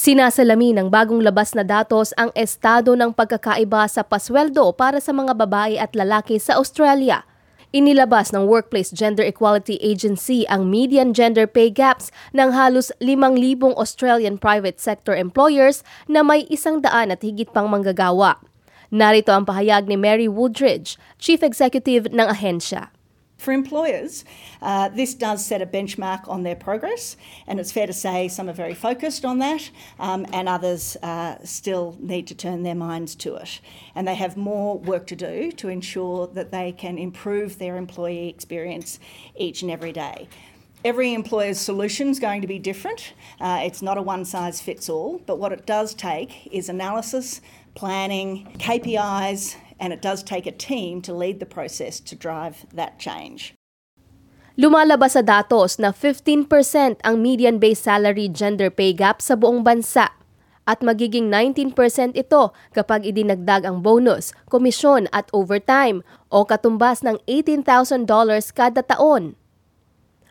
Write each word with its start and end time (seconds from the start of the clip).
Sinasalamin 0.00 0.80
ng 0.80 0.88
bagong 0.88 1.20
labas 1.20 1.52
na 1.52 1.60
datos 1.60 2.16
ang 2.16 2.32
estado 2.32 2.96
ng 2.96 3.12
pagkakaiba 3.12 3.84
sa 3.84 4.00
pasweldo 4.00 4.72
para 4.72 4.96
sa 4.96 5.12
mga 5.12 5.36
babae 5.36 5.76
at 5.76 5.92
lalaki 5.92 6.40
sa 6.40 6.56
Australia. 6.56 7.28
Inilabas 7.68 8.32
ng 8.32 8.48
Workplace 8.48 8.96
Gender 8.96 9.20
Equality 9.20 9.76
Agency 9.84 10.48
ang 10.48 10.72
median 10.72 11.12
gender 11.12 11.44
pay 11.44 11.68
gaps 11.68 12.08
ng 12.32 12.48
halos 12.48 12.88
5,000 13.04 13.76
Australian 13.76 14.40
private 14.40 14.80
sector 14.80 15.12
employers 15.12 15.84
na 16.08 16.24
may 16.24 16.48
isang 16.48 16.80
daan 16.80 17.12
at 17.12 17.20
higit 17.20 17.52
pang 17.52 17.68
manggagawa. 17.68 18.40
Narito 18.88 19.36
ang 19.36 19.44
pahayag 19.44 19.84
ni 19.84 20.00
Mary 20.00 20.32
Woodridge, 20.32 20.96
Chief 21.20 21.44
Executive 21.44 22.08
ng 22.08 22.24
ahensya. 22.24 22.88
For 23.40 23.52
employers, 23.52 24.26
uh, 24.60 24.90
this 24.90 25.14
does 25.14 25.46
set 25.46 25.62
a 25.62 25.66
benchmark 25.66 26.28
on 26.28 26.42
their 26.42 26.54
progress, 26.54 27.16
and 27.46 27.58
it's 27.58 27.72
fair 27.72 27.86
to 27.86 27.92
say 27.94 28.28
some 28.28 28.50
are 28.50 28.52
very 28.52 28.74
focused 28.74 29.24
on 29.24 29.38
that, 29.38 29.70
um, 29.98 30.26
and 30.34 30.46
others 30.46 30.94
uh, 31.02 31.36
still 31.42 31.96
need 31.98 32.26
to 32.26 32.34
turn 32.34 32.64
their 32.64 32.74
minds 32.74 33.14
to 33.14 33.36
it. 33.36 33.62
And 33.94 34.06
they 34.06 34.14
have 34.14 34.36
more 34.36 34.76
work 34.76 35.06
to 35.06 35.16
do 35.16 35.52
to 35.52 35.68
ensure 35.70 36.26
that 36.26 36.50
they 36.50 36.72
can 36.72 36.98
improve 36.98 37.56
their 37.56 37.78
employee 37.78 38.28
experience 38.28 39.00
each 39.38 39.62
and 39.62 39.70
every 39.70 39.92
day. 39.92 40.28
Every 40.84 41.14
employer's 41.14 41.58
solution 41.58 42.08
is 42.08 42.18
going 42.18 42.42
to 42.42 42.46
be 42.46 42.58
different. 42.58 43.14
Uh, 43.40 43.62
it's 43.64 43.80
not 43.80 43.96
a 43.96 44.02
one 44.02 44.26
size 44.26 44.60
fits 44.60 44.90
all, 44.90 45.18
but 45.24 45.38
what 45.38 45.50
it 45.50 45.64
does 45.64 45.94
take 45.94 46.46
is 46.52 46.68
analysis, 46.68 47.40
planning, 47.74 48.54
KPIs, 48.58 49.56
and 49.80 49.96
it 49.96 50.04
does 50.04 50.22
take 50.22 50.44
a 50.44 50.54
team 50.54 51.00
to 51.00 51.16
lead 51.16 51.40
the 51.40 51.48
process 51.48 51.98
to 51.98 52.14
drive 52.14 52.68
that 52.70 53.00
change. 53.00 53.56
Lumalabas 54.60 55.16
sa 55.16 55.24
datos 55.24 55.80
na 55.80 55.88
15% 55.88 56.44
ang 57.00 57.16
median 57.16 57.56
base 57.56 57.80
salary 57.80 58.28
gender 58.28 58.68
pay 58.68 58.92
gap 58.92 59.24
sa 59.24 59.32
buong 59.32 59.64
bansa 59.64 60.12
at 60.68 60.84
magiging 60.84 61.32
19% 61.32 61.72
ito 62.12 62.52
kapag 62.76 63.08
idinagdag 63.08 63.64
ang 63.64 63.80
bonus, 63.80 64.36
komisyon 64.52 65.08
at 65.16 65.32
overtime 65.32 66.04
o 66.28 66.44
katumbas 66.44 67.00
ng 67.00 67.16
$18,000 67.24 68.04
kada 68.52 68.84
taon. 68.84 69.34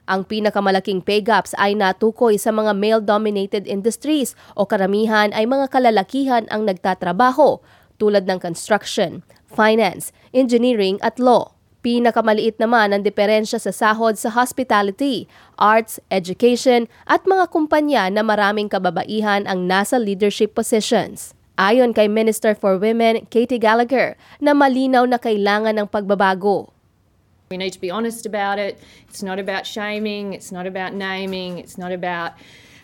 Ang 0.10 0.26
pinakamalaking 0.26 1.06
pay 1.06 1.22
gaps 1.22 1.54
ay 1.58 1.78
natukoy 1.78 2.38
sa 2.38 2.50
mga 2.50 2.74
male-dominated 2.74 3.66
industries 3.70 4.34
o 4.58 4.66
karamihan 4.66 5.30
ay 5.38 5.46
mga 5.46 5.70
kalalakihan 5.70 6.50
ang 6.50 6.66
nagtatrabaho 6.66 7.62
tulad 8.02 8.26
ng 8.26 8.42
construction, 8.42 9.22
finance, 9.50 10.14
engineering 10.32 11.02
at 11.02 11.18
law. 11.18 11.52
Pinakamaliit 11.80 12.60
naman 12.60 12.92
ang 12.92 13.08
diferensya 13.08 13.56
sa 13.56 13.72
sahod 13.72 14.20
sa 14.20 14.28
hospitality, 14.36 15.32
arts, 15.56 15.96
education 16.12 16.92
at 17.08 17.24
mga 17.24 17.48
kumpanya 17.56 18.12
na 18.12 18.20
maraming 18.20 18.68
kababaihan 18.68 19.48
ang 19.48 19.64
nasa 19.64 19.96
leadership 19.96 20.52
positions. 20.52 21.32
Ayon 21.56 21.96
kay 21.96 22.12
Minister 22.12 22.52
for 22.56 22.76
Women, 22.76 23.28
Katie 23.32 23.60
Gallagher, 23.60 24.20
na 24.44 24.52
malinaw 24.56 25.08
na 25.08 25.20
kailangan 25.20 25.76
ng 25.76 25.88
pagbabago. 25.88 26.72
We 27.52 27.58
need 27.58 27.74
to 27.76 27.82
be 27.82 27.92
honest 27.92 28.28
about 28.28 28.60
it. 28.60 28.80
It's 29.08 29.24
not 29.24 29.40
about 29.40 29.64
shaming, 29.64 30.36
it's 30.36 30.52
not 30.52 30.68
about 30.68 30.92
naming, 30.92 31.60
it's 31.60 31.80
not 31.80 31.92
about 31.96 32.36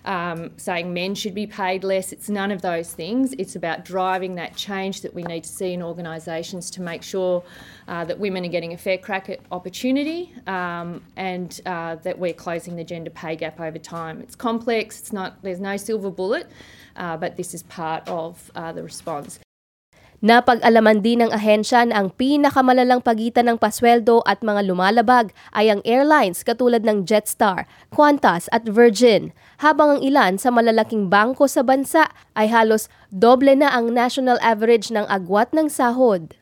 um, 0.05 0.51
saying 0.57 0.93
men 0.93 1.15
should 1.15 1.35
be 1.35 1.47
paid 1.47 1.83
less. 1.83 2.11
It's 2.11 2.29
none 2.29 2.51
of 2.51 2.61
those 2.61 2.93
things. 2.93 3.33
It's 3.37 3.55
about 3.55 3.85
driving 3.85 4.35
that 4.35 4.55
change 4.55 5.01
that 5.01 5.13
we 5.13 5.23
need 5.23 5.43
to 5.43 5.49
see 5.49 5.73
in 5.73 5.81
organisations 5.81 6.71
to 6.71 6.81
make 6.81 7.03
sure 7.03 7.43
uh, 7.87 8.05
that 8.05 8.19
women 8.19 8.45
are 8.45 8.49
getting 8.49 8.73
a 8.73 8.77
fair 8.77 8.97
crack 8.97 9.29
at 9.29 9.39
opportunity 9.51 10.33
um, 10.47 11.03
and 11.15 11.61
uh, 11.65 11.95
that 11.95 12.17
we're 12.17 12.33
closing 12.33 12.75
the 12.75 12.83
gender 12.83 13.09
pay 13.09 13.35
gap 13.35 13.59
over 13.59 13.79
time. 13.79 14.21
It's 14.21 14.35
complex. 14.35 14.99
It's 14.99 15.13
not. 15.13 15.41
There's 15.41 15.59
no 15.59 15.77
silver 15.77 16.11
bullet, 16.11 16.47
uh, 16.95 17.17
but 17.17 17.35
this 17.35 17.53
is 17.53 17.63
part 17.63 18.07
of 18.07 18.51
uh, 18.55 18.71
the 18.71 18.83
response. 18.83 19.39
Napag-alaman 20.25 21.05
din 21.05 21.21
ng 21.21 21.29
ahensya 21.29 21.85
na 21.85 22.01
ang 22.01 22.09
pinakamalalang 22.09 22.97
pagitan 22.97 23.45
ng 23.45 23.61
pasweldo 23.61 24.25
at 24.25 24.41
mga 24.41 24.65
lumalabag 24.65 25.29
ay 25.53 25.69
ang 25.69 25.85
airlines 25.85 26.41
katulad 26.41 26.81
ng 26.81 27.05
Jetstar, 27.05 27.69
Qantas 27.93 28.49
at 28.49 28.65
Virgin, 28.65 29.37
habang 29.61 29.93
ang 29.93 30.01
ilan 30.01 30.41
sa 30.41 30.49
malalaking 30.49 31.13
bangko 31.13 31.45
sa 31.45 31.61
bansa 31.61 32.09
ay 32.33 32.49
halos 32.49 32.89
doble 33.13 33.53
na 33.53 33.69
ang 33.69 33.93
national 33.93 34.41
average 34.41 34.89
ng 34.89 35.05
agwat 35.13 35.53
ng 35.53 35.69
sahod. 35.69 36.33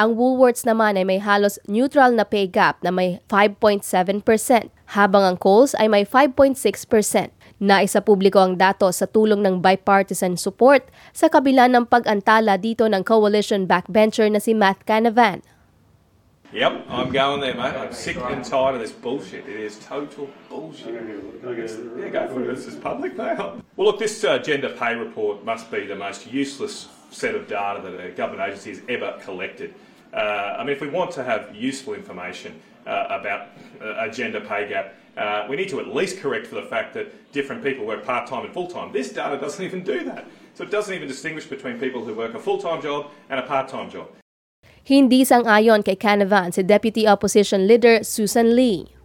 Ang 0.00 0.16
Woolworths 0.16 0.64
naman 0.64 0.96
ay 0.96 1.04
may 1.04 1.20
halos 1.20 1.60
neutral 1.68 2.16
na 2.16 2.24
pay 2.24 2.48
gap 2.48 2.80
na 2.80 2.88
may 2.88 3.20
5.7%, 3.28 3.84
habang 4.96 5.28
ang 5.28 5.36
Coles 5.36 5.76
ay 5.76 5.92
may 5.92 6.08
5.6%. 6.08 7.35
Naisa 7.56 8.04
publiko 8.04 8.36
ang 8.36 8.60
datos 8.60 9.00
sa 9.00 9.08
tulong 9.08 9.40
ng 9.40 9.64
bipartisan 9.64 10.36
support 10.36 10.84
sa 11.16 11.32
kabila 11.32 11.72
ng 11.72 11.88
pag-antala 11.88 12.60
dito 12.60 12.84
ng 12.84 13.00
coalition 13.00 13.64
backbencher 13.64 14.28
na 14.28 14.36
si 14.36 14.52
Matt 14.52 14.84
Canavan. 14.84 15.40
Yep, 16.52 16.84
I'm 16.88 17.10
going 17.10 17.40
there, 17.40 17.56
mate. 17.56 17.74
I'm 17.74 17.92
sick 17.92 18.16
and 18.16 18.44
tired 18.44 18.76
of 18.76 18.80
this 18.80 18.92
bullshit. 18.92 19.48
It 19.48 19.56
is 19.56 19.80
total 19.80 20.28
bullshit. 20.48 20.94
Yeah, 20.94 22.08
go 22.08 22.28
for 22.28 22.44
it. 22.44 22.54
This 22.54 22.68
is 22.68 22.76
public 22.76 23.16
now. 23.16 23.56
Well, 23.76 23.88
look, 23.88 23.98
this 23.98 24.22
uh, 24.22 24.38
gender 24.38 24.70
pay 24.70 24.94
report 24.94 25.44
must 25.44 25.70
be 25.70 25.86
the 25.86 25.96
most 25.96 26.28
useless 26.28 26.88
set 27.10 27.34
of 27.34 27.48
data 27.48 27.80
that 27.82 28.00
a 28.00 28.10
government 28.12 28.48
agency 28.48 28.70
has 28.70 28.82
ever 28.88 29.18
collected. 29.24 29.74
Uh, 30.16 30.56
I 30.58 30.64
mean, 30.64 30.74
if 30.74 30.80
we 30.80 30.88
want 30.88 31.10
to 31.12 31.22
have 31.22 31.54
useful 31.54 31.92
information 31.92 32.60
uh, 32.86 33.06
about 33.10 33.48
a 33.80 34.08
gender 34.10 34.40
pay 34.40 34.66
gap, 34.68 34.94
uh, 35.16 35.46
we 35.48 35.56
need 35.56 35.68
to 35.68 35.80
at 35.80 35.88
least 35.88 36.18
correct 36.18 36.46
for 36.46 36.56
the 36.56 36.62
fact 36.62 36.94
that 36.94 37.32
different 37.32 37.62
people 37.62 37.84
work 37.84 38.04
part 38.04 38.26
time 38.26 38.44
and 38.44 38.52
full 38.52 38.66
time. 38.66 38.92
This 38.92 39.12
data 39.12 39.36
doesn't 39.38 39.64
even 39.64 39.82
do 39.84 40.04
that. 40.04 40.24
So 40.54 40.64
it 40.64 40.70
doesn't 40.70 40.94
even 40.94 41.06
distinguish 41.06 41.44
between 41.44 41.78
people 41.78 42.04
who 42.04 42.14
work 42.14 42.34
a 42.34 42.38
full 42.38 42.58
time 42.58 42.80
job 42.80 43.10
and 43.28 43.38
a 43.38 43.42
part 43.42 43.68
time 43.68 43.90
job. 43.90 44.08
Hindi 44.84 45.24
sang-ayon 45.24 45.84
kay 45.84 45.96
Canavan 45.96 46.54
si 46.54 46.62
Deputy 46.62 47.06
Opposition 47.06 47.66
Leader 47.66 48.00
Susan 48.04 48.56
Lee. 48.56 48.95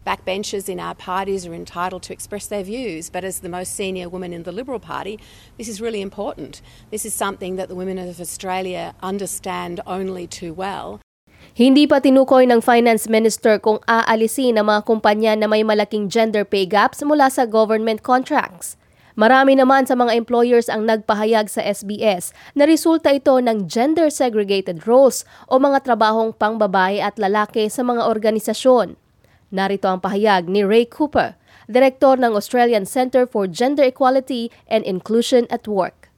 Backbenchers 0.00 0.68
in 0.68 0.80
our 0.80 0.94
parties 0.94 1.44
are 1.44 1.52
entitled 1.52 2.02
to 2.08 2.12
express 2.12 2.48
their 2.48 2.64
views, 2.64 3.10
but 3.12 3.20
as 3.20 3.40
the 3.40 3.52
most 3.52 3.76
senior 3.76 4.08
woman 4.08 4.32
in 4.32 4.48
the 4.48 4.52
Liberal 4.52 4.80
Party, 4.80 5.20
this 5.58 5.68
is 5.68 5.80
really 5.80 6.00
important. 6.00 6.64
This 6.90 7.04
is 7.04 7.12
something 7.12 7.56
that 7.56 7.68
the 7.68 7.76
women 7.76 8.00
of 8.00 8.16
Australia 8.16 8.96
understand 9.04 9.80
only 9.86 10.24
too 10.26 10.56
well. 10.56 11.04
Hindi 11.52 11.84
pa 11.84 12.00
tinukoy 12.00 12.48
ng 12.48 12.64
Finance 12.64 13.12
Minister 13.12 13.60
kung 13.60 13.76
aalisin 13.84 14.56
ang 14.56 14.72
mga 14.72 14.88
kumpanya 14.88 15.36
na 15.36 15.44
may 15.44 15.60
malaking 15.60 16.08
gender 16.08 16.48
pay 16.48 16.64
gaps 16.64 17.04
mula 17.04 17.28
sa 17.28 17.44
government 17.44 18.00
contracts. 18.00 18.80
Marami 19.20 19.52
naman 19.52 19.84
sa 19.84 19.92
mga 19.92 20.16
employers 20.16 20.72
ang 20.72 20.88
nagpahayag 20.88 21.52
sa 21.52 21.60
SBS 21.60 22.32
na 22.56 22.64
resulta 22.64 23.12
ito 23.12 23.36
ng 23.36 23.68
gender 23.68 24.08
segregated 24.08 24.88
roles 24.88 25.28
o 25.44 25.60
mga 25.60 25.84
trabahong 25.84 26.32
pangbabae 26.32 27.04
at 27.04 27.20
lalaki 27.20 27.68
sa 27.68 27.84
mga 27.84 28.08
organisasyon. 28.08 28.96
Narito 29.50 29.90
ang 29.90 29.98
pahayag 29.98 30.46
ni 30.46 30.62
Ray 30.62 30.86
Cooper, 30.86 31.34
Direktor 31.66 32.22
ng 32.22 32.38
Australian 32.38 32.86
Centre 32.86 33.26
for 33.26 33.50
Gender 33.50 33.82
Equality 33.82 34.50
and 34.70 34.86
Inclusion 34.86 35.50
at 35.50 35.66
Work. 35.66 36.10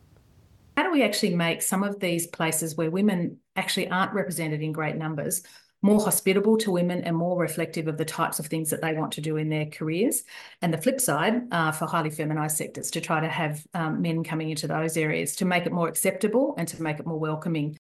How 0.77 0.85
do 0.85 0.93
we 0.93 1.03
actually 1.05 1.37
make 1.37 1.65
some 1.65 1.81
of 1.81 2.01
these 2.01 2.29
places 2.29 2.77
where 2.77 2.93
women 2.93 3.41
actually 3.57 3.89
aren't 3.89 4.13
represented 4.13 4.61
in 4.61 4.73
great 4.73 4.97
numbers 4.97 5.43
more 5.83 6.01
hospitable 6.01 6.57
to 6.57 6.71
women 6.71 7.03
and 7.03 7.17
more 7.17 7.37
reflective 7.37 7.89
of 7.89 7.99
the 7.99 8.05
types 8.05 8.39
of 8.39 8.47
things 8.47 8.71
that 8.71 8.81
they 8.81 8.95
want 8.95 9.13
to 9.13 9.21
do 9.21 9.37
in 9.37 9.49
their 9.49 9.67
careers. 9.67 10.23
And 10.63 10.73
the 10.73 10.79
flip 10.79 11.01
side 11.01 11.43
uh, 11.51 11.73
for 11.73 11.87
highly 11.87 12.11
feminised 12.11 12.57
sectors 12.57 12.91
to 12.93 13.01
try 13.01 13.21
to 13.21 13.29
have 13.29 13.67
um, 13.75 14.01
men 14.01 14.23
coming 14.23 14.51
into 14.51 14.69
those 14.69 14.97
areas 14.97 15.35
to 15.37 15.45
make 15.45 15.67
it 15.67 15.73
more 15.73 15.89
acceptable 15.89 16.55
and 16.57 16.69
to 16.69 16.81
make 16.81 17.01
it 17.01 17.07
more 17.07 17.19
welcoming. 17.19 17.77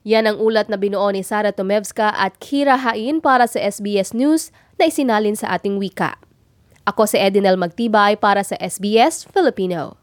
Yan 0.00 0.24
ang 0.24 0.40
ulat 0.40 0.72
na 0.72 0.80
binuo 0.80 1.12
ni 1.12 1.20
Sara 1.20 1.52
Tomevska 1.52 2.16
at 2.16 2.40
Kira 2.40 2.80
Hain 2.80 3.20
para 3.20 3.44
sa 3.44 3.60
SBS 3.60 4.16
News 4.16 4.48
na 4.80 4.88
isinalin 4.88 5.36
sa 5.36 5.52
ating 5.52 5.76
wika. 5.76 6.16
Ako 6.88 7.04
si 7.04 7.20
Edinel 7.20 7.60
Magtibay 7.60 8.16
para 8.16 8.40
sa 8.40 8.56
SBS 8.56 9.28
Filipino. 9.28 9.99